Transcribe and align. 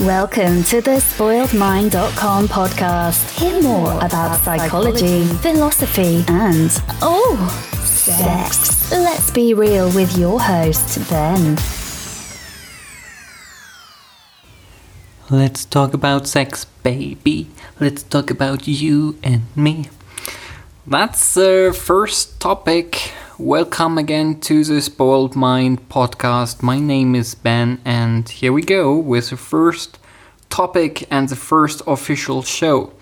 Welcome 0.00 0.62
to 0.64 0.80
the 0.80 0.92
spoiledmind.com 0.92 2.48
podcast. 2.48 3.38
Hear 3.38 3.62
more 3.62 3.98
about 3.98 4.40
psychology, 4.40 5.26
philosophy, 5.26 6.24
and 6.26 6.70
oh, 7.02 7.36
sex. 7.84 8.90
Let's 8.90 9.30
be 9.30 9.52
real 9.52 9.92
with 9.92 10.16
your 10.16 10.40
host, 10.40 11.06
Ben. 11.10 11.58
Let's 15.28 15.66
talk 15.66 15.92
about 15.92 16.26
sex, 16.26 16.64
baby. 16.64 17.50
Let's 17.78 18.02
talk 18.02 18.30
about 18.30 18.66
you 18.66 19.18
and 19.22 19.42
me. 19.54 19.90
That's 20.86 21.34
the 21.34 21.78
first 21.78 22.40
topic. 22.40 23.12
Welcome 23.40 23.96
again 23.96 24.38
to 24.40 24.64
the 24.64 24.82
Spoiled 24.82 25.34
Mind 25.34 25.88
podcast. 25.88 26.62
My 26.62 26.78
name 26.78 27.14
is 27.14 27.34
Ben, 27.34 27.80
and 27.86 28.28
here 28.28 28.52
we 28.52 28.60
go 28.60 28.94
with 28.94 29.30
the 29.30 29.38
first 29.38 29.98
topic 30.50 31.06
and 31.10 31.26
the 31.26 31.36
first 31.36 31.80
official 31.86 32.42
show. 32.42 32.92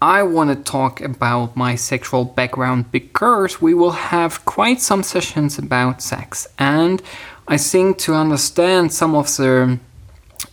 I 0.00 0.22
want 0.22 0.50
to 0.50 0.72
talk 0.72 1.00
about 1.00 1.56
my 1.56 1.74
sexual 1.74 2.24
background 2.24 2.92
because 2.92 3.60
we 3.60 3.74
will 3.74 3.90
have 3.90 4.44
quite 4.44 4.80
some 4.80 5.02
sessions 5.02 5.58
about 5.58 6.02
sex, 6.02 6.46
and 6.56 7.02
I 7.48 7.58
think 7.58 7.98
to 7.98 8.14
understand 8.14 8.92
some 8.92 9.16
of 9.16 9.26
the 9.36 9.80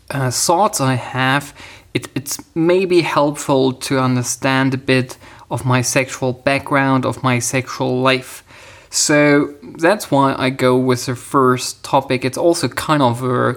uh, 0.10 0.32
thoughts 0.32 0.82
I 0.82 0.96
have, 0.96 1.54
it, 1.94 2.08
it's 2.16 2.40
maybe 2.56 3.02
helpful 3.02 3.72
to 3.72 4.00
understand 4.00 4.74
a 4.74 4.78
bit 4.78 5.16
of 5.52 5.64
my 5.64 5.84
sexual 5.84 6.34
background, 6.34 7.06
of 7.06 7.22
my 7.22 7.38
sexual 7.38 8.02
life. 8.02 8.44
So 8.90 9.56
that's 9.78 10.10
why 10.10 10.36
I 10.38 10.50
go 10.50 10.78
with 10.78 11.06
the 11.06 11.16
first 11.16 11.84
topic. 11.84 12.26
It's 12.26 12.38
also 12.38 12.68
kind 12.68 13.04
of 13.04 13.24
a 13.24 13.56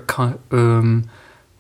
um, 0.51 1.09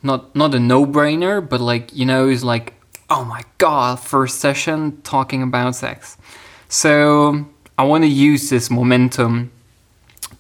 not 0.03 0.35
not 0.37 0.55
a 0.55 0.61
no-brainer, 0.61 1.47
but 1.47 1.61
like 1.61 1.95
you 1.95 2.05
know, 2.05 2.29
it's 2.29 2.43
like 2.43 2.75
oh 3.09 3.25
my 3.25 3.43
god, 3.59 3.99
first 4.01 4.41
session 4.41 5.01
talking 5.03 5.43
about 5.43 5.75
sex. 5.75 6.19
So 6.69 7.47
I 7.79 7.85
want 7.85 8.05
to 8.05 8.09
use 8.09 8.51
this 8.51 8.71
momentum 8.71 9.51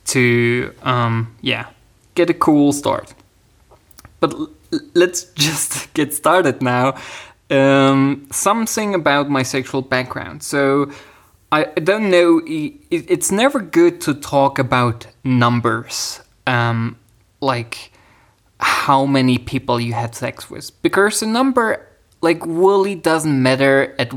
to 0.06 0.74
um, 0.82 1.34
yeah 1.40 1.66
get 2.14 2.28
a 2.28 2.34
cool 2.34 2.72
start. 2.72 3.14
But 4.20 4.34
l- 4.34 4.50
let's 4.94 5.24
just 5.34 5.92
get 5.94 6.12
started 6.12 6.60
now. 6.60 6.96
Um, 7.50 8.28
something 8.30 8.94
about 8.94 9.28
my 9.30 9.42
sexual 9.42 9.82
background. 9.82 10.42
So 10.42 10.90
I 11.52 11.64
don't 11.64 12.10
know. 12.10 12.40
It's 12.46 13.30
never 13.30 13.60
good 13.60 14.00
to 14.02 14.14
talk 14.14 14.58
about 14.58 15.06
numbers, 15.22 16.22
um, 16.46 16.96
like 17.42 17.92
how 18.58 19.04
many 19.04 19.36
people 19.36 19.78
you 19.78 19.92
had 19.92 20.14
sex 20.14 20.48
with, 20.48 20.70
because 20.82 21.20
the 21.20 21.26
number 21.26 21.86
like 22.22 22.40
really 22.46 22.94
doesn't 22.94 23.42
matter 23.42 23.94
at 23.98 24.14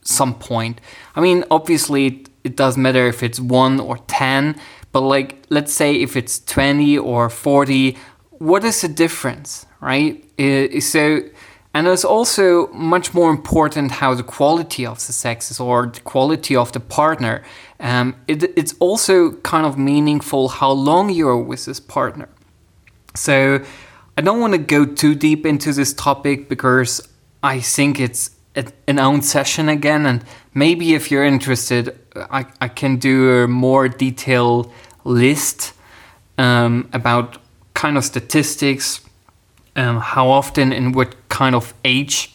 some 0.00 0.34
point. 0.34 0.80
I 1.14 1.20
mean, 1.20 1.44
obviously 1.48 2.06
it, 2.06 2.28
it 2.42 2.56
does 2.56 2.76
matter 2.76 3.06
if 3.06 3.22
it's 3.22 3.38
one 3.38 3.78
or 3.78 3.98
ten, 4.08 4.56
but 4.90 5.02
like 5.02 5.44
let's 5.48 5.72
say 5.72 5.94
if 5.94 6.16
it's 6.16 6.40
twenty 6.40 6.98
or 6.98 7.30
forty, 7.30 7.96
what 8.30 8.64
is 8.64 8.80
the 8.80 8.88
difference, 8.88 9.64
right? 9.80 10.24
Uh, 10.40 10.80
so 10.80 11.20
and 11.74 11.86
it's 11.86 12.04
also 12.04 12.68
much 12.68 13.14
more 13.14 13.30
important 13.30 13.92
how 13.92 14.14
the 14.14 14.22
quality 14.22 14.84
of 14.84 14.98
the 15.06 15.12
sex 15.12 15.50
is 15.50 15.58
or 15.58 15.86
the 15.86 16.00
quality 16.00 16.54
of 16.54 16.72
the 16.72 16.80
partner. 16.80 17.42
Um, 17.80 18.16
it, 18.28 18.42
it's 18.58 18.74
also 18.78 19.32
kind 19.32 19.64
of 19.64 19.78
meaningful 19.78 20.48
how 20.48 20.70
long 20.70 21.08
you're 21.10 21.38
with 21.38 21.64
this 21.64 21.80
partner. 21.80 22.28
So 23.14 23.64
I 24.18 24.20
don't 24.20 24.40
want 24.40 24.52
to 24.52 24.58
go 24.58 24.84
too 24.84 25.14
deep 25.14 25.46
into 25.46 25.72
this 25.72 25.94
topic 25.94 26.48
because 26.48 27.00
I 27.42 27.60
think 27.60 27.98
it's 27.98 28.30
an 28.54 28.98
own 28.98 29.22
session 29.22 29.70
again. 29.70 30.04
And 30.04 30.24
maybe 30.52 30.92
if 30.92 31.10
you're 31.10 31.24
interested, 31.24 31.98
I, 32.14 32.44
I 32.60 32.68
can 32.68 32.96
do 32.96 33.44
a 33.44 33.48
more 33.48 33.88
detailed 33.88 34.70
list 35.04 35.72
um, 36.36 36.90
about 36.92 37.38
kind 37.72 37.96
of 37.96 38.04
statistics 38.04 39.00
um, 39.76 39.98
how 39.98 40.28
often 40.28 40.72
and 40.72 40.94
what 40.94 41.16
kind 41.28 41.54
of 41.54 41.74
age 41.84 42.32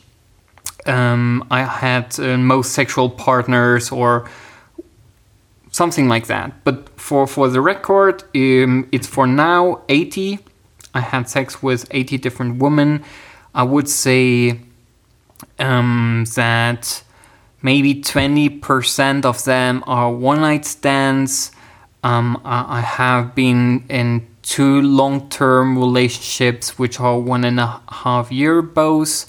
um, 0.86 1.46
I 1.52 1.64
had 1.64 2.20
uh, 2.20 2.38
most 2.38 2.72
sexual 2.72 3.10
partners 3.10 3.92
or 3.92 4.30
something 5.72 6.08
like 6.08 6.28
that. 6.28 6.64
But 6.64 6.90
for, 7.00 7.28
for 7.28 7.50
the 7.50 7.62
record, 7.62 8.24
um, 8.36 8.88
it's 8.92 9.08
for 9.08 9.28
now 9.28 9.82
80. 9.90 10.40
I 10.94 11.02
had 11.02 11.30
sex 11.30 11.62
with 11.62 11.86
80 11.92 12.18
different 12.18 12.62
women. 12.62 13.04
I 13.54 13.64
would 13.64 13.90
say 13.90 14.60
um, 15.60 16.26
that 16.36 17.04
maybe 17.62 18.02
20% 18.02 19.26
of 19.26 19.44
them 19.44 19.84
are 19.86 20.12
one 20.12 20.42
night 20.42 20.66
stands. 20.66 21.52
Um, 22.04 22.42
I, 22.46 22.80
I 22.80 22.82
have 22.82 23.36
been 23.36 23.86
in 23.90 24.26
two 24.48 24.82
long 24.82 25.30
term 25.30 25.78
relationships, 25.78 26.80
which 26.80 27.00
are 27.00 27.20
one 27.20 27.44
and 27.44 27.60
a 27.60 27.82
half 27.90 28.32
year 28.32 28.62
both. 28.62 29.26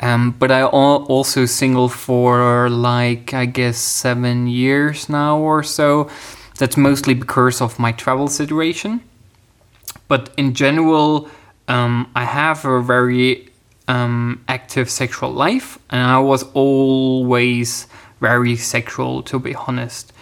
Um, 0.00 0.32
but 0.32 0.50
I 0.50 0.64
also 0.64 1.46
single 1.46 1.88
for 1.88 2.70
like 2.70 3.34
I 3.34 3.46
guess 3.46 3.78
seven 3.78 4.46
years 4.46 5.08
now 5.08 5.38
or 5.38 5.62
so. 5.62 6.08
That's 6.58 6.76
mostly 6.76 7.14
because 7.14 7.60
of 7.60 7.78
my 7.78 7.92
travel 7.92 8.28
situation. 8.28 9.00
But 10.06 10.30
in 10.36 10.54
general, 10.54 11.28
um, 11.66 12.10
I 12.14 12.24
have 12.24 12.64
a 12.64 12.80
very 12.80 13.48
um, 13.88 14.44
active 14.48 14.90
sexual 14.90 15.32
life, 15.32 15.78
and 15.90 16.02
I 16.02 16.18
was 16.18 16.44
always 16.54 17.86
very 18.20 18.56
sexual, 18.56 19.22
to 19.24 19.38
be 19.38 19.54
honest. 19.54 20.12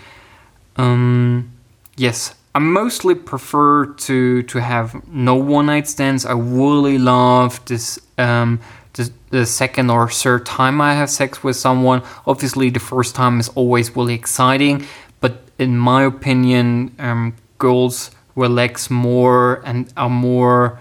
Um, 0.77 1.53
yes, 1.97 2.35
I 2.55 2.59
mostly 2.59 3.15
prefer 3.15 3.87
to 3.87 4.43
to 4.43 4.61
have 4.61 5.07
no 5.09 5.37
one 5.37 5.67
night 5.67 5.87
stands. 5.87 6.27
I 6.27 6.33
really 6.33 6.99
love 6.99 7.65
this 7.67 8.01
um, 8.19 8.61
the, 8.95 9.13
the 9.31 9.47
second 9.47 9.91
or 9.91 10.11
third 10.11 10.47
time 10.47 10.81
I 10.81 10.95
have 10.95 11.11
sex 11.11 11.45
with 11.45 11.57
someone. 11.57 12.03
Obviously, 12.27 12.71
the 12.71 12.81
first 12.81 13.15
time 13.15 13.39
is 13.39 13.49
always 13.51 13.95
really 13.95 14.15
exciting, 14.15 14.85
but 15.21 15.43
in 15.59 15.79
my 15.79 16.03
opinion, 16.03 16.95
um, 16.99 17.35
girls 17.59 18.11
relax 18.35 18.91
more 18.91 19.63
and 19.65 19.93
are 19.97 20.11
more 20.11 20.81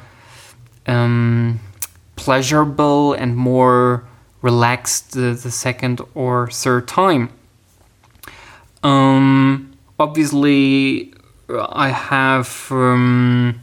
um, 0.87 1.59
pleasurable 2.15 3.13
and 3.13 3.35
more 3.35 4.03
relaxed 4.41 5.11
the, 5.11 5.33
the 5.33 5.51
second 5.51 6.01
or 6.15 6.49
third 6.49 6.87
time. 6.87 7.29
Um, 8.81 9.73
obviously, 9.99 11.13
I 11.49 11.89
have, 11.89 12.67
um, 12.71 13.59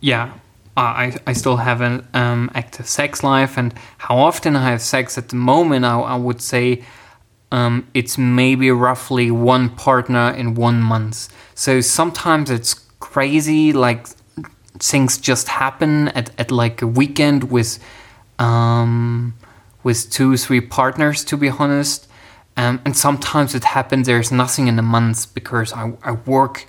yeah, 0.00 0.32
I, 0.76 1.18
I 1.26 1.32
still 1.32 1.56
have 1.56 1.80
an 1.80 2.06
um, 2.14 2.50
active 2.54 2.86
sex 2.86 3.22
life, 3.22 3.56
and 3.56 3.74
how 3.98 4.18
often 4.18 4.56
I 4.56 4.70
have 4.70 4.82
sex 4.82 5.16
at 5.18 5.28
the 5.28 5.36
moment, 5.36 5.84
I, 5.84 5.98
I 5.98 6.16
would 6.16 6.40
say 6.40 6.82
um, 7.50 7.86
it's 7.94 8.18
maybe 8.18 8.70
roughly 8.70 9.30
one 9.30 9.68
partner 9.70 10.30
in 10.30 10.54
one 10.54 10.80
month. 10.80 11.28
So 11.54 11.80
sometimes 11.80 12.50
it's 12.50 12.74
crazy, 13.00 13.72
like 13.72 14.06
things 14.78 15.18
just 15.18 15.48
happen 15.48 16.08
at, 16.08 16.30
at 16.38 16.50
like 16.50 16.82
a 16.82 16.86
weekend 16.86 17.50
with 17.50 17.78
um, 18.38 19.34
with 19.82 20.10
two 20.10 20.36
three 20.36 20.60
partners. 20.60 21.24
To 21.24 21.36
be 21.36 21.50
honest, 21.50 22.08
um, 22.56 22.80
and 22.84 22.96
sometimes 22.96 23.54
it 23.54 23.64
happens 23.64 24.06
there's 24.06 24.30
nothing 24.30 24.68
in 24.68 24.76
the 24.76 24.82
months 24.82 25.26
because 25.26 25.72
I, 25.72 25.92
I 26.02 26.12
work 26.12 26.66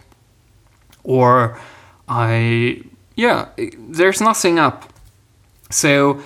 or 1.03 1.59
I, 2.07 2.81
yeah, 3.15 3.49
there's 3.77 4.21
nothing 4.21 4.59
up. 4.59 4.91
So, 5.69 6.21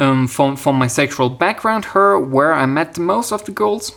um, 0.00 0.26
from, 0.26 0.56
from 0.56 0.76
my 0.76 0.86
sexual 0.86 1.28
background, 1.28 1.84
her, 1.86 2.18
where 2.18 2.52
I 2.52 2.66
met 2.66 2.94
the 2.94 3.00
most 3.00 3.32
of 3.32 3.44
the 3.44 3.52
girls, 3.52 3.92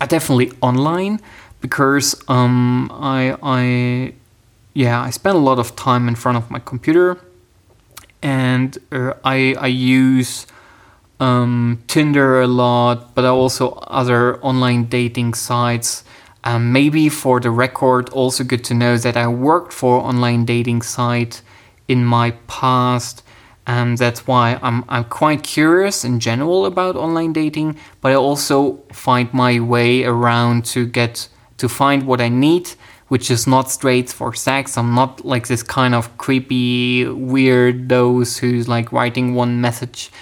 I 0.00 0.06
definitely 0.06 0.52
online 0.60 1.20
because 1.60 2.20
um, 2.28 2.90
I, 2.92 3.36
I, 3.42 4.14
yeah, 4.72 5.00
I 5.00 5.10
spend 5.10 5.36
a 5.36 5.40
lot 5.40 5.58
of 5.58 5.76
time 5.76 6.08
in 6.08 6.14
front 6.14 6.38
of 6.38 6.50
my 6.50 6.58
computer 6.58 7.20
and 8.22 8.76
uh, 8.92 9.14
I, 9.24 9.54
I 9.58 9.66
use 9.66 10.46
um, 11.20 11.82
Tinder 11.86 12.40
a 12.40 12.46
lot, 12.46 13.14
but 13.14 13.24
also 13.24 13.72
other 13.86 14.42
online 14.42 14.86
dating 14.86 15.34
sites. 15.34 16.02
Um, 16.42 16.72
maybe 16.72 17.10
for 17.10 17.38
the 17.38 17.50
record, 17.50 18.08
also 18.08 18.42
good 18.42 18.64
to 18.64 18.74
know 18.74 18.96
that 18.96 19.16
I 19.16 19.28
worked 19.28 19.74
for 19.74 20.00
online 20.00 20.46
dating 20.46 20.80
site 20.80 21.42
in 21.86 22.04
my 22.04 22.30
past, 22.46 23.22
and 23.66 23.98
that's 23.98 24.26
why 24.26 24.58
I'm 24.62 24.84
I'm 24.88 25.04
quite 25.04 25.42
curious 25.42 26.02
in 26.02 26.18
general 26.18 26.64
about 26.64 26.96
online 26.96 27.34
dating. 27.34 27.76
But 28.00 28.12
I 28.12 28.14
also 28.14 28.78
find 28.90 29.32
my 29.34 29.60
way 29.60 30.04
around 30.04 30.64
to 30.72 30.86
get 30.86 31.28
to 31.58 31.68
find 31.68 32.06
what 32.06 32.20
I 32.22 32.30
need 32.30 32.70
which 33.08 33.28
is 33.28 33.44
not 33.44 33.68
straight 33.68 34.08
for 34.08 34.32
sex. 34.32 34.78
I'm 34.78 34.94
not 34.94 35.24
like 35.24 35.48
this 35.48 35.64
kind 35.64 35.96
of 35.96 36.16
creepy 36.16 37.04
weirdos 37.04 38.38
who's 38.38 38.68
like 38.68 38.92
writing 38.92 39.34
one 39.34 39.60
message 39.60 40.12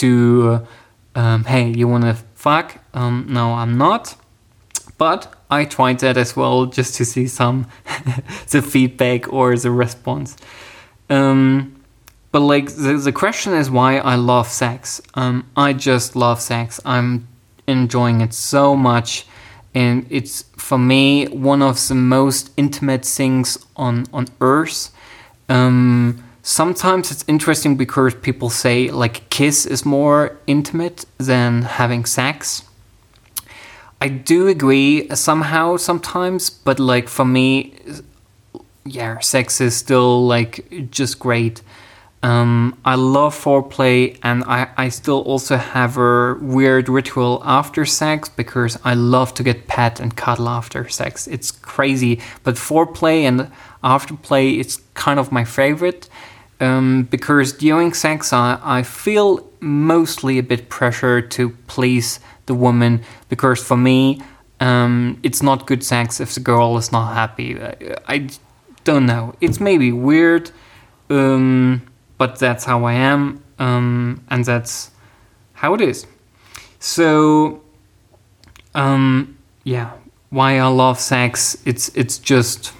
to, 0.00 0.66
um, 1.14 1.44
hey, 1.44 1.68
you 1.70 1.88
wanna 1.88 2.14
fuck? 2.34 2.78
Um, 2.94 3.26
no, 3.28 3.54
I'm 3.54 3.78
not. 3.78 4.16
But 4.96 5.32
I 5.50 5.64
tried 5.64 6.00
that 6.00 6.16
as 6.16 6.36
well 6.36 6.66
just 6.66 6.94
to 6.96 7.04
see 7.04 7.26
some 7.26 7.66
the 8.50 8.62
feedback 8.62 9.32
or 9.32 9.56
the 9.56 9.70
response. 9.70 10.36
Um, 11.08 11.78
but 12.30 12.40
like 12.40 12.68
the, 12.74 12.98
the 12.98 13.12
question 13.12 13.54
is 13.54 13.70
why 13.70 13.98
I 13.98 14.16
love 14.16 14.48
sex. 14.48 15.00
Um, 15.14 15.48
I 15.56 15.72
just 15.72 16.14
love 16.14 16.40
sex. 16.40 16.80
I'm 16.84 17.26
enjoying 17.66 18.20
it 18.20 18.34
so 18.34 18.76
much, 18.76 19.26
and 19.74 20.06
it's 20.10 20.42
for 20.56 20.78
me 20.78 21.26
one 21.26 21.62
of 21.62 21.88
the 21.88 21.94
most 21.94 22.50
intimate 22.56 23.04
things 23.04 23.58
on 23.76 24.06
on 24.12 24.26
earth. 24.40 24.90
Um, 25.48 26.22
sometimes 26.48 27.10
it's 27.10 27.24
interesting 27.28 27.76
because 27.76 28.14
people 28.14 28.48
say 28.48 28.90
like 28.90 29.28
kiss 29.28 29.66
is 29.66 29.84
more 29.84 30.38
intimate 30.46 31.04
than 31.18 31.62
having 31.62 32.06
sex. 32.06 32.62
I 34.00 34.08
do 34.08 34.48
agree 34.48 35.08
somehow 35.14 35.76
sometimes, 35.76 36.48
but 36.48 36.80
like 36.80 37.08
for 37.08 37.26
me, 37.26 37.74
yeah, 38.86 39.18
sex 39.18 39.60
is 39.60 39.76
still 39.76 40.26
like 40.26 40.90
just 40.90 41.18
great. 41.18 41.60
Um, 42.22 42.78
I 42.84 42.94
love 42.96 43.34
foreplay, 43.36 44.18
and 44.24 44.42
I, 44.44 44.68
I 44.76 44.88
still 44.88 45.20
also 45.20 45.56
have 45.56 45.98
a 45.98 46.34
weird 46.40 46.88
ritual 46.88 47.42
after 47.44 47.84
sex 47.84 48.28
because 48.28 48.76
I 48.84 48.94
love 48.94 49.34
to 49.34 49.44
get 49.44 49.68
pet 49.68 50.00
and 50.00 50.16
cuddle 50.16 50.48
after 50.48 50.88
sex. 50.88 51.28
It's 51.28 51.50
crazy, 51.50 52.20
but 52.42 52.54
foreplay 52.54 53.22
and 53.22 53.52
afterplay 53.84 54.58
it's 54.58 54.78
kind 54.94 55.20
of 55.20 55.30
my 55.30 55.44
favorite 55.44 56.08
um, 56.60 57.04
because 57.10 57.52
during 57.52 57.92
sex 57.92 58.32
I, 58.32 58.58
I 58.62 58.82
feel 58.82 59.48
mostly 59.60 60.38
a 60.38 60.42
bit 60.42 60.68
pressure 60.68 61.20
to 61.20 61.50
please 61.66 62.20
the 62.46 62.54
woman 62.54 63.02
because 63.28 63.62
for 63.62 63.76
me 63.76 64.22
um, 64.60 65.18
it's 65.22 65.42
not 65.42 65.66
good 65.66 65.84
sex 65.84 66.20
if 66.20 66.34
the 66.34 66.40
girl 66.40 66.76
is 66.78 66.90
not 66.90 67.14
happy. 67.14 67.60
I, 67.60 67.76
I 68.08 68.28
don't 68.84 69.06
know. 69.06 69.34
It's 69.40 69.60
maybe 69.60 69.92
weird. 69.92 70.50
Um, 71.10 71.82
but 72.18 72.38
that's 72.38 72.64
how 72.64 72.84
I 72.84 72.94
am, 72.94 73.42
um, 73.58 74.24
and 74.28 74.44
that's 74.44 74.90
how 75.54 75.72
it 75.74 75.80
is. 75.80 76.06
So, 76.80 77.62
um, 78.74 79.38
yeah, 79.64 79.92
why 80.30 80.58
I 80.58 80.66
love 80.66 80.98
sex? 80.98 81.56
It's 81.64 81.88
it's 81.94 82.18
just 82.18 82.72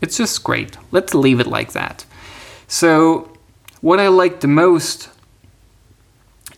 it's 0.00 0.16
just 0.16 0.42
great. 0.44 0.78
Let's 0.92 1.12
leave 1.12 1.40
it 1.40 1.48
like 1.48 1.72
that. 1.72 2.04
So, 2.68 3.32
what 3.80 3.98
I 3.98 4.08
like 4.08 4.40
the 4.40 4.48
most 4.48 5.08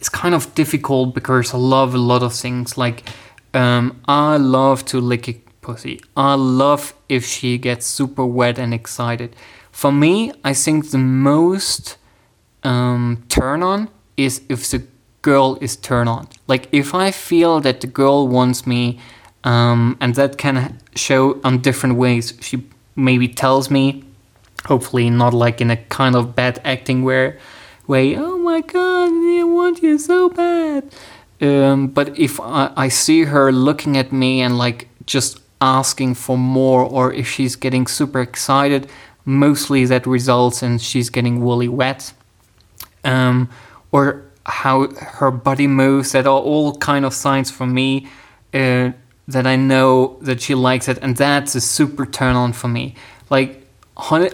is 0.00 0.08
kind 0.08 0.34
of 0.34 0.54
difficult 0.54 1.14
because 1.14 1.54
I 1.54 1.58
love 1.58 1.94
a 1.94 1.98
lot 1.98 2.22
of 2.22 2.34
things. 2.34 2.76
Like, 2.76 3.08
um, 3.54 4.00
I 4.06 4.36
love 4.36 4.84
to 4.86 5.00
lick 5.00 5.28
a 5.28 5.34
pussy. 5.60 6.00
I 6.16 6.34
love 6.34 6.94
if 7.08 7.24
she 7.24 7.58
gets 7.58 7.86
super 7.86 8.26
wet 8.26 8.58
and 8.58 8.74
excited. 8.74 9.36
For 9.70 9.92
me, 9.92 10.32
I 10.44 10.52
think 10.52 10.90
the 10.90 10.98
most 10.98 11.96
um, 12.64 13.24
turn 13.28 13.62
on 13.62 13.88
is 14.16 14.42
if 14.48 14.68
the 14.68 14.82
girl 15.22 15.58
is 15.60 15.76
turn 15.76 16.08
on. 16.08 16.28
Like 16.48 16.68
if 16.72 16.94
I 16.94 17.12
feel 17.12 17.60
that 17.60 17.80
the 17.80 17.86
girl 17.86 18.26
wants 18.26 18.66
me, 18.66 18.98
um, 19.44 19.96
and 20.00 20.14
that 20.16 20.38
can 20.38 20.78
show 20.94 21.40
on 21.44 21.58
different 21.58 21.96
ways. 21.96 22.34
She 22.40 22.66
maybe 22.96 23.28
tells 23.28 23.70
me, 23.70 24.04
hopefully 24.66 25.10
not 25.10 25.34
like 25.34 25.60
in 25.60 25.70
a 25.70 25.76
kind 25.76 26.16
of 26.16 26.34
bad 26.34 26.60
acting 26.64 27.02
where, 27.02 27.38
way. 27.86 28.16
Oh 28.16 28.38
my 28.38 28.60
god, 28.60 29.10
I 29.10 29.44
want 29.44 29.82
you 29.82 29.98
so 29.98 30.28
bad. 30.30 30.84
Um, 31.40 31.88
but 31.88 32.18
if 32.18 32.38
I, 32.40 32.72
I 32.76 32.88
see 32.88 33.24
her 33.24 33.50
looking 33.50 33.96
at 33.96 34.12
me 34.12 34.40
and 34.40 34.58
like 34.58 34.88
just 35.06 35.40
asking 35.60 36.14
for 36.14 36.38
more, 36.38 36.82
or 36.84 37.12
if 37.12 37.28
she's 37.28 37.56
getting 37.56 37.86
super 37.86 38.20
excited, 38.20 38.88
mostly 39.24 39.84
that 39.84 40.06
results 40.06 40.62
in 40.62 40.78
she's 40.78 41.10
getting 41.10 41.42
woolly 41.42 41.68
wet 41.68 42.12
um, 43.04 43.48
or 43.92 44.24
how 44.46 44.88
her 44.88 45.30
body 45.30 45.66
moves 45.66 46.12
that 46.12 46.26
are 46.26 46.40
all 46.40 46.74
kind 46.76 47.04
of 47.04 47.12
signs 47.12 47.50
for 47.50 47.66
me 47.66 48.06
uh, 48.54 48.90
that 49.28 49.46
I 49.46 49.56
know 49.56 50.18
that 50.22 50.40
she 50.40 50.54
likes 50.54 50.88
it 50.88 50.98
and 51.02 51.16
that's 51.16 51.54
a 51.54 51.60
super 51.60 52.06
turn 52.06 52.34
on 52.34 52.52
for 52.52 52.68
me 52.68 52.94
like 53.28 53.59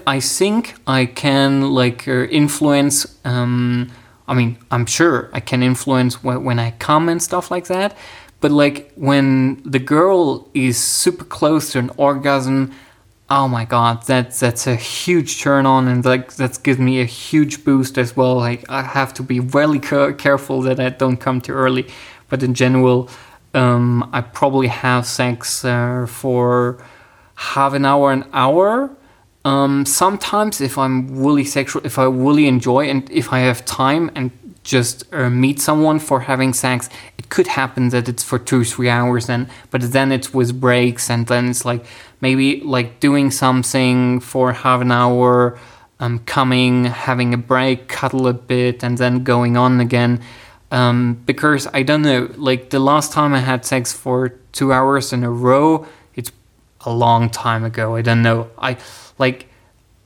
I 0.06 0.20
think 0.20 0.74
I 0.86 1.06
can 1.06 1.72
like 1.72 2.06
uh, 2.06 2.24
influence 2.24 3.18
um, 3.24 3.90
I 4.28 4.34
mean 4.34 4.58
I'm 4.70 4.86
sure 4.86 5.28
I 5.32 5.40
can 5.40 5.62
influence 5.62 6.22
when 6.22 6.58
I 6.58 6.70
come 6.72 7.08
and 7.08 7.22
stuff 7.22 7.50
like 7.50 7.66
that 7.66 7.96
but 8.40 8.50
like 8.50 8.92
when 8.94 9.62
the 9.64 9.78
girl 9.78 10.48
is 10.54 10.78
super 10.78 11.24
close 11.24 11.72
to 11.72 11.78
an 11.78 11.90
orgasm 11.96 12.72
oh 13.28 13.48
my 13.48 13.64
god 13.64 14.04
that's 14.06 14.38
that's 14.38 14.66
a 14.66 14.76
huge 14.76 15.40
turn 15.40 15.66
on 15.66 15.88
and 15.88 16.04
like 16.04 16.34
that 16.34 16.62
gives 16.62 16.78
me 16.78 17.00
a 17.00 17.04
huge 17.04 17.64
boost 17.64 17.98
as 17.98 18.16
well 18.16 18.36
like 18.36 18.64
i 18.68 18.82
have 18.82 19.12
to 19.12 19.22
be 19.22 19.40
really 19.40 19.80
careful 19.80 20.62
that 20.62 20.78
i 20.78 20.88
don't 20.88 21.16
come 21.16 21.40
too 21.40 21.52
early 21.52 21.86
but 22.28 22.42
in 22.42 22.54
general 22.54 23.10
um, 23.54 24.08
i 24.12 24.20
probably 24.20 24.68
have 24.68 25.04
sex 25.04 25.64
uh, 25.64 26.06
for 26.08 26.78
half 27.34 27.72
an 27.72 27.84
hour 27.84 28.12
an 28.12 28.24
hour 28.32 28.90
um, 29.48 29.86
sometimes 29.86 30.60
if 30.60 30.74
i'm 30.76 30.96
really 31.24 31.44
sexual 31.44 31.80
if 31.90 31.98
i 31.98 32.04
really 32.04 32.46
enjoy 32.46 32.82
and 32.92 33.00
if 33.10 33.26
i 33.32 33.38
have 33.48 33.64
time 33.64 34.10
and 34.14 34.30
just 34.62 35.04
uh, 35.14 35.30
meet 35.30 35.60
someone 35.60 35.98
for 36.08 36.18
having 36.30 36.52
sex 36.52 36.80
it 37.18 37.28
could 37.28 37.46
happen 37.46 37.82
that 37.90 38.08
it's 38.08 38.24
for 38.30 38.38
two 38.38 38.64
three 38.64 38.90
hours 38.98 39.26
then 39.26 39.48
but 39.70 39.80
then 39.92 40.10
it's 40.10 40.34
with 40.34 40.60
breaks 40.60 41.08
and 41.08 41.28
then 41.28 41.48
it's 41.50 41.64
like 41.64 41.84
maybe 42.20 42.60
like 42.60 43.00
doing 43.00 43.30
something 43.30 44.20
for 44.20 44.52
half 44.52 44.80
an 44.80 44.90
hour, 44.90 45.58
um, 46.00 46.18
coming, 46.20 46.84
having 46.84 47.34
a 47.34 47.38
break, 47.38 47.88
cuddle 47.88 48.26
a 48.26 48.32
bit, 48.32 48.82
and 48.82 48.98
then 48.98 49.24
going 49.24 49.56
on 49.56 49.80
again. 49.80 50.20
Um, 50.70 51.22
because 51.26 51.68
I 51.72 51.82
don't 51.82 52.02
know, 52.02 52.28
like 52.36 52.70
the 52.70 52.80
last 52.80 53.12
time 53.12 53.34
I 53.34 53.38
had 53.40 53.64
sex 53.64 53.92
for 53.92 54.30
two 54.52 54.72
hours 54.72 55.12
in 55.12 55.22
a 55.22 55.30
row, 55.30 55.86
a 56.82 56.92
long 56.92 57.30
time 57.30 57.64
ago. 57.64 57.96
I 57.96 58.02
don't 58.02 58.22
know. 58.22 58.50
I 58.58 58.76
like 59.18 59.48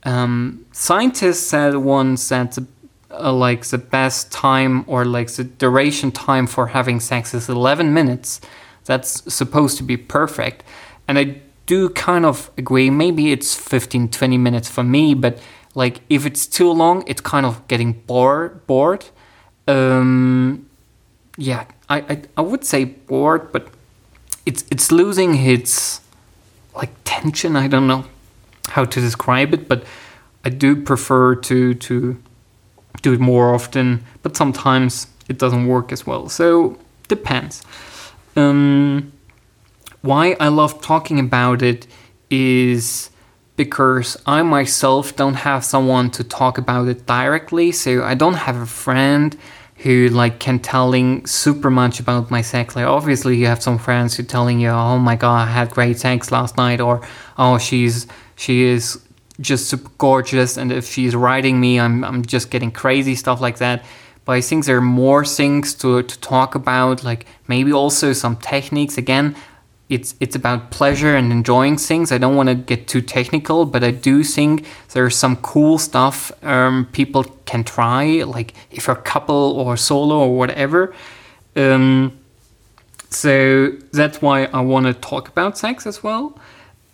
um, 0.03 0.65
scientists 0.71 1.45
said 1.45 1.75
once 1.75 2.29
that 2.29 2.57
uh, 3.11 3.33
like 3.33 3.65
the 3.65 3.77
best 3.77 4.31
time 4.31 4.83
or 4.87 5.05
like 5.05 5.31
the 5.31 5.43
duration 5.43 6.11
time 6.11 6.47
for 6.47 6.67
having 6.67 6.99
sex 6.99 7.33
is 7.33 7.49
11 7.49 7.93
minutes. 7.93 8.41
That's 8.85 9.33
supposed 9.33 9.77
to 9.77 9.83
be 9.83 9.95
perfect, 9.95 10.63
and 11.07 11.19
I 11.19 11.41
do 11.67 11.89
kind 11.89 12.25
of 12.25 12.49
agree. 12.57 12.89
Maybe 12.89 13.31
it's 13.31 13.55
15, 13.55 14.09
20 14.09 14.37
minutes 14.37 14.69
for 14.69 14.83
me, 14.83 15.13
but 15.13 15.39
like 15.75 16.01
if 16.09 16.25
it's 16.25 16.47
too 16.47 16.71
long, 16.71 17.03
it's 17.05 17.21
kind 17.21 17.45
of 17.45 17.67
getting 17.67 17.93
bored. 17.93 18.65
Bored. 18.65 19.05
Um, 19.67 20.67
yeah, 21.37 21.65
I, 21.87 21.97
I 21.99 22.21
I 22.37 22.41
would 22.41 22.65
say 22.65 22.85
bored, 22.85 23.51
but 23.51 23.69
it's 24.45 24.65
it's 24.71 24.91
losing 24.91 25.35
its 25.35 26.01
like 26.75 26.91
tension. 27.03 27.55
I 27.55 27.67
don't 27.67 27.87
know 27.87 28.05
how 28.69 28.85
to 28.85 29.01
describe 29.01 29.53
it, 29.53 29.67
but 29.67 29.83
I 30.45 30.49
do 30.49 30.81
prefer 30.81 31.35
to 31.35 31.73
to 31.73 32.21
do 33.01 33.13
it 33.13 33.19
more 33.19 33.53
often. 33.53 34.03
But 34.21 34.35
sometimes 34.35 35.07
it 35.27 35.37
doesn't 35.37 35.67
work 35.67 35.91
as 35.91 36.05
well. 36.05 36.29
So 36.29 36.77
depends. 37.07 37.63
Um, 38.35 39.11
why 40.01 40.35
I 40.39 40.47
love 40.47 40.81
talking 40.81 41.19
about 41.19 41.61
it 41.61 41.87
is 42.29 43.09
because 43.55 44.17
I 44.25 44.41
myself 44.41 45.15
don't 45.15 45.35
have 45.35 45.63
someone 45.63 46.09
to 46.11 46.23
talk 46.23 46.57
about 46.57 46.87
it 46.87 47.05
directly, 47.05 47.71
so 47.71 48.03
I 48.03 48.15
don't 48.15 48.35
have 48.47 48.55
a 48.55 48.65
friend 48.65 49.37
who 49.83 50.09
like 50.09 50.39
can 50.39 50.59
telling 50.59 51.25
super 51.25 51.69
much 51.69 51.99
about 51.99 52.29
my 52.29 52.41
sex. 52.41 52.75
Like 52.75 52.85
obviously 52.85 53.37
you 53.37 53.47
have 53.47 53.63
some 53.63 53.77
friends 53.77 54.15
who 54.15 54.23
telling 54.23 54.59
you, 54.59 54.69
"Oh 54.69 54.99
my 54.99 55.15
god, 55.15 55.47
I 55.47 55.51
had 55.51 55.71
great 55.71 55.99
sex 55.99 56.31
last 56.31 56.57
night," 56.57 56.79
or 56.79 57.01
"Oh, 57.37 57.57
she's 57.57 58.07
she 58.35 58.63
is 58.63 58.99
just 59.39 59.69
super 59.69 59.89
gorgeous," 59.97 60.57
and 60.57 60.71
if 60.71 60.85
she's 60.85 61.15
riding 61.15 61.59
me, 61.59 61.79
I'm 61.79 62.03
I'm 62.03 62.23
just 62.23 62.51
getting 62.51 62.71
crazy 62.71 63.15
stuff 63.15 63.41
like 63.41 63.57
that. 63.57 63.83
But 64.25 64.33
I 64.33 64.41
think 64.41 64.65
there 64.65 64.77
are 64.77 64.81
more 64.81 65.25
things 65.25 65.73
to 65.75 66.03
to 66.03 66.19
talk 66.19 66.53
about, 66.55 67.03
like 67.03 67.25
maybe 67.47 67.73
also 67.73 68.13
some 68.13 68.35
techniques. 68.35 68.97
Again, 68.97 69.35
it's 69.91 70.15
it's 70.19 70.35
about 70.35 70.71
pleasure 70.71 71.15
and 71.15 71.31
enjoying 71.31 71.77
things. 71.77 72.11
I 72.11 72.17
don't 72.17 72.35
want 72.35 72.49
to 72.49 72.55
get 72.55 72.87
too 72.87 73.01
technical, 73.01 73.65
but 73.65 73.83
I 73.83 73.91
do 73.91 74.23
think 74.23 74.65
there's 74.93 75.15
some 75.15 75.35
cool 75.37 75.77
stuff 75.77 76.31
um, 76.43 76.87
people 76.91 77.23
can 77.45 77.63
try, 77.63 78.23
like 78.23 78.53
if 78.71 78.87
you're 78.87 78.95
a 78.95 79.01
couple 79.01 79.35
or 79.59 79.77
solo 79.77 80.19
or 80.19 80.37
whatever. 80.37 80.93
Um, 81.55 82.17
so 83.09 83.71
that's 83.91 84.21
why 84.21 84.45
I 84.45 84.61
want 84.61 84.85
to 84.85 84.93
talk 84.93 85.27
about 85.27 85.57
sex 85.57 85.85
as 85.85 86.01
well. 86.01 86.39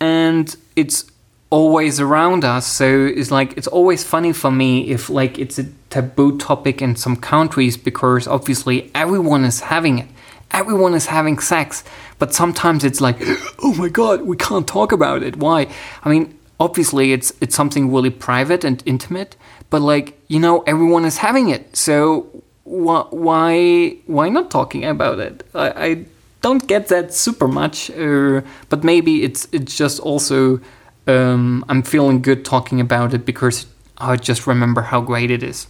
and 0.00 0.56
it's 0.76 1.04
always 1.50 1.98
around 1.98 2.44
us 2.44 2.66
so 2.66 3.06
it's 3.06 3.30
like 3.30 3.56
it's 3.56 3.66
always 3.66 4.04
funny 4.04 4.32
for 4.32 4.50
me 4.50 4.90
if 4.90 5.08
like 5.08 5.38
it's 5.38 5.58
a 5.58 5.64
taboo 5.88 6.36
topic 6.38 6.82
in 6.82 6.94
some 6.94 7.16
countries 7.16 7.76
because 7.76 8.28
obviously 8.28 8.90
everyone 8.94 9.44
is 9.44 9.60
having 9.60 9.98
it 9.98 10.08
everyone 10.50 10.92
is 10.94 11.06
having 11.06 11.38
sex 11.38 11.82
but 12.18 12.34
sometimes 12.34 12.84
it's 12.84 13.00
like 13.00 13.16
oh 13.62 13.74
my 13.74 13.88
god 13.88 14.22
we 14.22 14.36
can't 14.36 14.66
talk 14.66 14.92
about 14.92 15.22
it. 15.22 15.36
Why? 15.36 15.66
I 16.04 16.08
mean 16.08 16.38
obviously 16.60 17.12
it's 17.12 17.32
it's 17.40 17.54
something 17.54 17.92
really 17.92 18.10
private 18.10 18.64
and 18.64 18.82
intimate 18.86 19.36
but 19.70 19.80
like 19.80 20.20
you 20.28 20.40
know 20.40 20.62
everyone 20.66 21.04
is 21.04 21.18
having 21.18 21.48
it. 21.48 21.76
So 21.76 22.22
wh- 22.64 23.12
why 23.12 23.96
why 24.06 24.28
not 24.28 24.50
talking 24.50 24.84
about 24.84 25.18
it? 25.18 25.44
I, 25.54 25.86
I 25.86 26.04
don't 26.40 26.66
get 26.66 26.88
that 26.88 27.14
super 27.14 27.48
much 27.48 27.90
uh, 27.90 28.42
but 28.68 28.84
maybe 28.84 29.22
it's 29.22 29.48
it's 29.52 29.76
just 29.76 29.98
also 30.00 30.60
um, 31.08 31.64
i'm 31.68 31.82
feeling 31.82 32.22
good 32.22 32.44
talking 32.44 32.80
about 32.80 33.12
it 33.12 33.24
because 33.24 33.66
i 33.98 34.14
just 34.14 34.46
remember 34.46 34.82
how 34.82 35.00
great 35.00 35.30
it 35.30 35.42
is. 35.42 35.66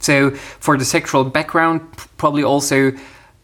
So 0.00 0.30
for 0.30 0.76
the 0.76 0.84
sexual 0.84 1.24
background 1.24 1.80
probably 2.16 2.42
also 2.42 2.92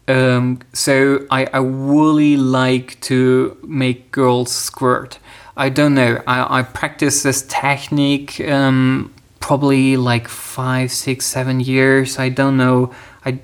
um, 0.09 0.61
so 0.73 1.27
I, 1.31 1.47
I 1.53 1.59
really 1.59 2.37
like 2.37 3.00
to 3.03 3.57
make 3.62 4.11
girls 4.11 4.50
squirt 4.50 5.19
I 5.59 5.71
don't 5.71 5.95
know. 5.95 6.23
I, 6.25 6.61
I 6.61 6.62
practice 6.62 7.25
this 7.25 7.43
technique 7.43 8.41
um, 8.43 9.12
probably 9.41 9.97
like 9.97 10.29
five, 10.29 10.93
six, 10.93 11.27
seven 11.27 11.59
years. 11.59 12.17
I 12.17 12.29
don't 12.29 12.57
know. 12.57 12.95
I 13.25 13.41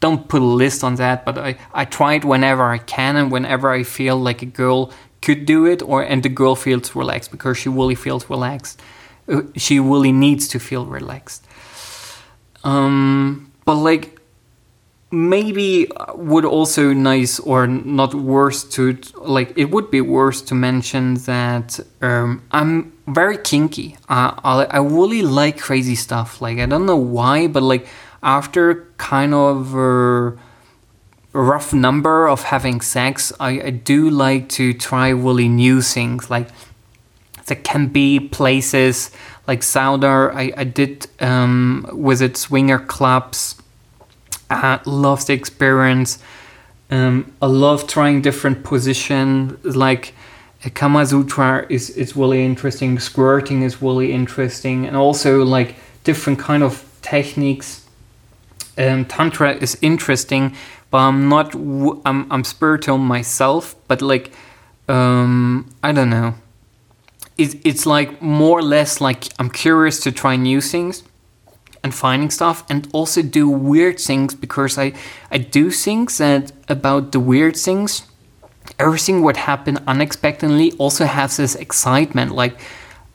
don't 0.00 0.28
put 0.28 0.42
a 0.42 0.44
list 0.44 0.82
on 0.82 0.96
that, 0.96 1.24
but 1.24 1.38
I, 1.38 1.56
I 1.72 1.84
try 1.84 2.14
it 2.14 2.24
whenever 2.24 2.64
I 2.64 2.78
can 2.78 3.14
and 3.14 3.30
whenever 3.30 3.70
I 3.70 3.84
feel 3.84 4.16
like 4.16 4.42
a 4.42 4.46
girl 4.46 4.92
could 5.22 5.46
do 5.46 5.64
it 5.64 5.80
or 5.80 6.02
and 6.02 6.24
the 6.24 6.28
girl 6.28 6.56
feels 6.56 6.96
relaxed 6.96 7.30
because 7.30 7.56
she 7.56 7.68
really 7.68 7.94
feels 7.94 8.28
relaxed. 8.28 8.82
Uh, 9.28 9.42
she 9.54 9.78
really 9.78 10.10
needs 10.10 10.48
to 10.48 10.58
feel 10.58 10.84
relaxed. 10.86 11.46
Um, 12.64 13.52
but 13.64 13.76
like 13.76 14.13
maybe 15.14 15.88
would 16.14 16.44
also 16.44 16.92
nice 16.92 17.38
or 17.40 17.66
not 17.66 18.14
worse 18.14 18.64
to 18.64 18.98
like 19.16 19.56
it 19.56 19.70
would 19.70 19.90
be 19.90 20.00
worse 20.00 20.42
to 20.42 20.54
mention 20.54 21.14
that 21.26 21.78
um, 22.02 22.42
I'm 22.50 22.92
very 23.06 23.38
kinky. 23.38 23.96
I, 24.08 24.66
I 24.70 24.78
really 24.78 25.22
like 25.22 25.58
crazy 25.58 25.94
stuff. 25.94 26.40
Like 26.40 26.58
I 26.58 26.66
don't 26.66 26.86
know 26.86 26.96
why, 26.96 27.46
but 27.46 27.62
like 27.62 27.86
after 28.22 28.88
kind 28.96 29.34
of 29.34 29.74
a 29.74 30.36
rough 31.32 31.72
number 31.72 32.28
of 32.28 32.44
having 32.44 32.80
sex, 32.80 33.32
I, 33.38 33.60
I 33.60 33.70
do 33.70 34.10
like 34.10 34.48
to 34.50 34.72
try 34.72 35.08
really 35.10 35.48
new 35.48 35.82
things. 35.82 36.30
Like 36.30 36.48
there 37.46 37.58
can 37.58 37.88
be 37.88 38.20
places 38.20 39.10
like 39.46 39.62
Sauder. 39.62 40.32
I, 40.32 40.52
I 40.56 40.64
did 40.64 41.06
um, 41.20 41.86
visit 41.92 42.36
swinger 42.36 42.78
clubs 42.78 43.56
I 44.50 44.80
love 44.84 45.26
the 45.26 45.32
experience. 45.32 46.18
Um, 46.90 47.32
I 47.40 47.46
love 47.46 47.86
trying 47.86 48.22
different 48.22 48.62
positions. 48.64 49.76
Like 49.76 50.14
a 50.64 50.70
Kama 50.70 51.06
Sutra 51.06 51.66
is 51.68 51.90
is 51.90 52.16
really 52.16 52.44
interesting. 52.44 52.98
Squirting 52.98 53.62
is 53.62 53.82
really 53.82 54.12
interesting, 54.12 54.86
and 54.86 54.96
also 54.96 55.44
like 55.44 55.76
different 56.04 56.38
kind 56.38 56.62
of 56.62 56.84
techniques. 57.02 57.86
Um, 58.76 59.04
Tantra 59.04 59.54
is 59.56 59.78
interesting, 59.80 60.54
but 60.90 60.98
I'm 60.98 61.28
not. 61.28 61.54
I'm 61.54 62.30
I'm 62.30 62.44
spiritual 62.44 62.98
myself, 62.98 63.74
but 63.88 64.02
like 64.02 64.32
um, 64.88 65.70
I 65.82 65.92
don't 65.92 66.10
know. 66.10 66.34
It, 67.36 67.66
it's 67.66 67.84
like 67.84 68.22
more 68.22 68.58
or 68.58 68.62
less 68.62 69.00
like 69.00 69.24
I'm 69.38 69.50
curious 69.50 69.98
to 70.00 70.12
try 70.12 70.36
new 70.36 70.60
things 70.60 71.02
and 71.84 71.94
finding 71.94 72.30
stuff 72.30 72.64
and 72.68 72.88
also 72.92 73.22
do 73.22 73.48
weird 73.48 74.00
things 74.00 74.34
because 74.34 74.78
I, 74.78 74.94
I 75.30 75.38
do 75.38 75.70
things 75.70 76.18
that 76.18 76.50
about 76.68 77.12
the 77.12 77.20
weird 77.20 77.56
things 77.56 78.02
everything 78.78 79.22
would 79.22 79.36
happen 79.36 79.78
unexpectedly 79.86 80.72
also 80.78 81.04
has 81.04 81.36
this 81.36 81.54
excitement 81.54 82.32
like 82.32 82.58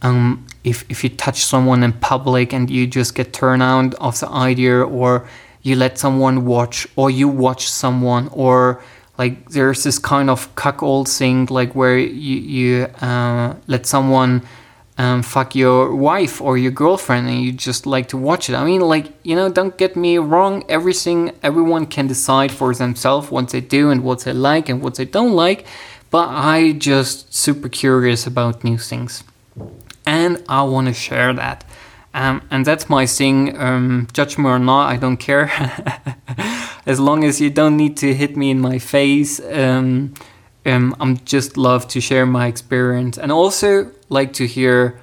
um, 0.04 0.46
if, 0.64 0.86
if 0.90 1.04
you 1.04 1.10
touch 1.10 1.44
someone 1.44 1.84
in 1.84 1.94
public 1.94 2.54
and 2.54 2.70
you 2.70 2.86
just 2.88 3.16
get 3.16 3.34
turned 3.34 3.64
on 3.64 3.94
of 3.96 4.20
the 4.20 4.30
idea 4.30 4.82
or 4.82 5.28
you 5.64 5.76
let 5.76 5.98
someone 5.98 6.46
watch 6.46 6.88
or 6.96 7.10
you 7.10 7.28
watch 7.28 7.68
someone 7.68 8.30
or 8.32 8.82
like 9.18 9.50
there's 9.50 9.84
this 9.84 10.00
kind 10.00 10.30
of 10.30 10.54
cuckold 10.56 11.10
thing 11.10 11.48
like 11.48 11.76
where 11.76 11.98
you, 11.98 12.36
you 12.38 12.84
uh, 13.02 13.56
let 13.68 13.86
someone 13.86 14.42
um, 15.00 15.24
fuck 15.24 15.56
your 15.56 15.96
wife 15.96 16.42
or 16.42 16.58
your 16.58 16.74
girlfriend 16.74 17.30
and 17.30 17.42
you 17.42 17.54
just 17.54 17.86
like 17.86 18.10
to 18.10 18.18
watch 18.18 18.50
it. 18.50 18.54
I 18.54 18.66
mean, 18.66 18.82
like, 18.82 19.14
you 19.24 19.34
know, 19.34 19.50
don't 19.50 19.78
get 19.78 19.96
me 19.96 20.18
wrong, 20.18 20.66
everything, 20.68 21.32
everyone 21.42 21.86
can 21.86 22.08
decide 22.08 22.52
for 22.52 22.76
themselves 22.76 23.32
what 23.32 23.48
they 23.48 23.62
do 23.62 23.92
and 23.92 24.04
what 24.04 24.20
they 24.26 24.34
like 24.34 24.68
and 24.68 24.82
what 24.82 24.96
they 24.96 25.06
don't 25.06 25.32
like, 25.32 25.66
but 26.12 26.28
I 26.28 26.74
just 26.74 27.34
super 27.34 27.70
curious 27.70 28.28
about 28.28 28.66
new 28.66 28.78
things. 28.78 29.24
And 30.06 30.44
I 30.50 30.64
want 30.64 30.88
to 30.88 30.94
share 30.94 31.32
that. 31.32 31.64
Um, 32.14 32.42
and 32.52 32.66
that's 32.66 32.90
my 32.90 33.06
thing. 33.06 33.58
Um, 33.58 34.08
judge 34.12 34.38
me 34.38 34.50
or 34.50 34.60
not, 34.60 34.90
I 34.90 34.98
don't 34.98 35.18
care. 35.18 35.50
as 36.86 37.00
long 37.00 37.24
as 37.24 37.40
you 37.40 37.50
don't 37.50 37.78
need 37.78 37.96
to 37.98 38.14
hit 38.14 38.36
me 38.36 38.50
in 38.52 38.60
my 38.60 38.80
face. 38.80 39.40
Um, 39.40 40.14
um, 40.66 40.94
I'm 41.00 41.18
just 41.24 41.56
love 41.56 41.88
to 41.90 42.02
share 42.02 42.26
my 42.26 42.48
experience 42.48 43.18
and 43.18 43.32
also 43.32 43.92
like 44.10 44.34
to 44.34 44.46
hear 44.46 45.00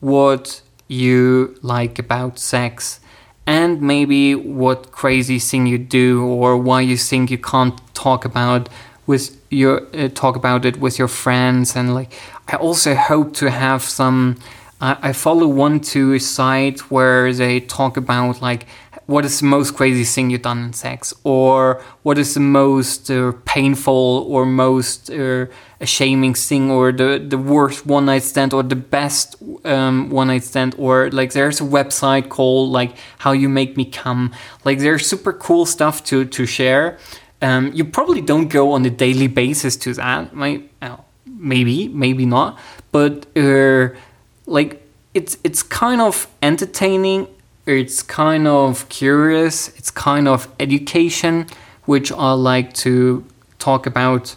what 0.00 0.62
you 0.88 1.56
like 1.62 1.98
about 1.98 2.38
sex 2.38 3.00
and 3.46 3.80
maybe 3.80 4.34
what 4.34 4.92
crazy 4.92 5.38
thing 5.38 5.66
you 5.66 5.78
do 5.78 6.26
or 6.26 6.56
why 6.56 6.80
you 6.80 6.96
think 6.96 7.30
you 7.30 7.38
can't 7.38 7.80
talk 7.94 8.24
about 8.24 8.68
with 9.06 9.40
your 9.50 9.86
uh, 9.94 10.08
talk 10.08 10.36
about 10.36 10.64
it 10.64 10.78
with 10.78 10.98
your 10.98 11.08
friends 11.08 11.74
and 11.74 11.94
like 11.94 12.12
I 12.46 12.56
also 12.56 12.94
hope 12.94 13.32
to 13.34 13.50
have 13.50 13.82
some 13.82 14.36
I, 14.80 14.98
I 15.02 15.12
follow 15.12 15.46
one 15.46 15.80
two 15.80 16.18
site 16.18 16.90
where 16.90 17.32
they 17.32 17.60
talk 17.60 17.96
about 17.96 18.42
like 18.42 18.66
what 19.08 19.24
is 19.24 19.40
the 19.40 19.46
most 19.46 19.74
crazy 19.74 20.04
thing 20.04 20.28
you've 20.28 20.42
done 20.42 20.64
in 20.64 20.72
sex? 20.74 21.14
Or 21.24 21.82
what 22.02 22.18
is 22.18 22.34
the 22.34 22.40
most 22.40 23.10
uh, 23.10 23.32
painful 23.46 24.26
or 24.28 24.44
most 24.44 25.10
uh, 25.10 25.46
shaming 25.82 26.34
thing 26.34 26.70
or 26.70 26.92
the, 26.92 27.18
the 27.18 27.38
worst 27.38 27.86
one 27.86 28.04
night 28.04 28.22
stand 28.22 28.52
or 28.52 28.62
the 28.62 28.76
best 28.76 29.36
um, 29.64 30.10
one 30.10 30.26
night 30.26 30.44
stand? 30.44 30.74
Or 30.76 31.10
like 31.10 31.32
there's 31.32 31.58
a 31.58 31.64
website 31.64 32.28
called 32.28 32.70
like 32.70 32.96
how 33.20 33.32
you 33.32 33.48
make 33.48 33.78
me 33.78 33.86
come. 33.86 34.30
Like 34.66 34.78
there's 34.80 35.06
super 35.06 35.32
cool 35.32 35.64
stuff 35.64 36.04
to 36.04 36.26
to 36.26 36.44
share. 36.44 36.98
Um, 37.40 37.72
you 37.72 37.86
probably 37.86 38.20
don't 38.20 38.48
go 38.48 38.72
on 38.72 38.84
a 38.84 38.90
daily 38.90 39.28
basis 39.28 39.74
to 39.78 39.94
that. 39.94 40.36
Right? 40.36 40.70
maybe 41.24 41.88
maybe 41.88 42.26
not. 42.26 42.58
But 42.92 43.26
uh, 43.36 43.88
like 44.44 44.82
it's 45.14 45.38
it's 45.44 45.62
kind 45.62 46.02
of 46.02 46.26
entertaining 46.42 47.28
it's 47.68 48.02
kind 48.02 48.48
of 48.48 48.88
curious, 48.88 49.68
it's 49.76 49.90
kind 49.90 50.26
of 50.26 50.48
education, 50.58 51.46
which 51.84 52.10
I 52.10 52.32
like 52.32 52.72
to 52.84 53.24
talk 53.58 53.86
about 53.86 54.34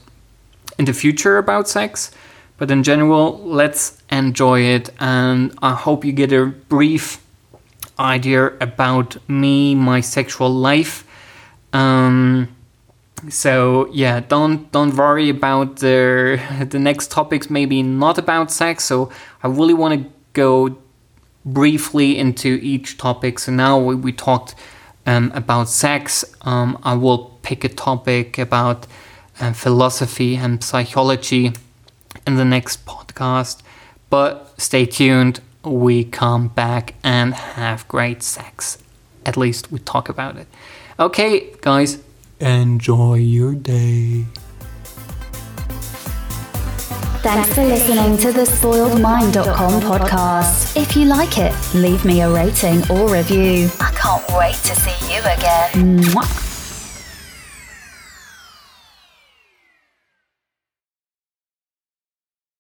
in 0.78 0.86
the 0.86 0.94
future 0.94 1.38
about 1.38 1.70
sex. 1.70 2.12
But 2.58 2.70
in 2.70 2.84
general, 2.84 3.40
let's 3.44 3.98
enjoy 4.12 4.62
it, 4.62 4.90
and 5.00 5.58
I 5.64 5.74
hope 5.74 6.06
you 6.06 6.12
get 6.12 6.32
a 6.32 6.46
brief 6.46 7.24
idea 7.98 8.48
about 8.60 9.18
me, 9.28 9.74
my 9.76 10.02
sexual 10.02 10.50
life. 10.50 11.08
Um, 11.74 12.50
so 13.30 13.88
yeah, 13.94 14.20
don't 14.20 14.72
don't 14.72 14.96
worry 14.96 15.30
about 15.30 15.78
the 15.78 16.40
the 16.70 16.80
next 16.80 17.12
topics. 17.12 17.50
Maybe 17.50 17.82
not 17.82 18.18
about 18.18 18.52
sex. 18.52 18.84
So 18.84 19.10
I 19.42 19.48
really 19.48 19.74
want 19.74 20.04
to 20.04 20.12
go 20.34 20.78
briefly 21.46 22.18
into 22.18 22.60
each 22.62 22.98
topic. 22.98 23.40
So 23.40 23.52
now 23.52 23.80
we, 23.80 23.96
we 23.96 24.12
talked 24.12 24.56
um, 25.06 25.32
about 25.34 25.70
sex. 25.70 26.24
Um, 26.42 26.78
I 26.84 26.96
will 26.96 27.38
pick 27.42 27.64
a 27.64 27.70
topic 27.70 28.38
about 28.38 28.88
uh, 29.40 29.54
philosophy 29.54 30.36
and 30.36 30.64
psychology 30.64 31.54
in 32.28 32.36
the 32.36 32.46
next 32.46 32.86
podcast. 32.86 33.62
But 34.10 34.54
stay 34.60 34.86
tuned. 34.86 35.42
We 35.64 36.04
come 36.04 36.50
back 36.50 36.96
and 37.04 37.34
have 37.34 37.88
great 37.88 38.24
sex. 38.24 38.78
At 39.26 39.38
least 39.38 39.72
we 39.72 39.80
talk 39.80 40.10
about 40.10 40.38
it. 40.38 40.48
Okay, 41.00 41.54
guys, 41.62 42.02
enjoy 42.40 43.16
your 43.16 43.54
day. 43.54 44.26
Thanks 47.24 47.54
for 47.54 47.64
listening 47.64 48.18
to 48.18 48.32
the 48.32 48.42
spoiledmind.com 48.42 49.82
podcast. 49.82 50.76
If 50.76 50.98
you 50.98 51.06
like 51.06 51.38
it, 51.38 51.54
leave 51.76 52.04
me 52.04 52.22
a 52.22 52.30
rating 52.32 52.82
or 52.90 53.12
review. 53.14 53.70
I 53.80 53.92
can't 53.92 54.24
wait 54.36 54.56
to 54.56 54.76
see 54.76 55.14
you 55.14 55.20
again. 55.22 56.02
Mwah. 56.02 56.51